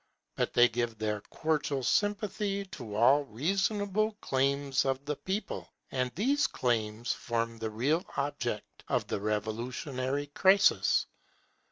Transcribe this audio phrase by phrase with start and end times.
[0.35, 6.47] But they give their cordial sympathy to all reasonable claims of the people; and these
[6.47, 11.05] claims form the real object of the revolutionary crisis.